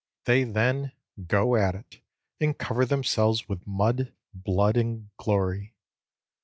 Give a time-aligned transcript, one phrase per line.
[0.23, 0.93] They then
[1.27, 1.99] "go at it,"
[2.39, 5.75] and cover themselves with mud, blood, and glory.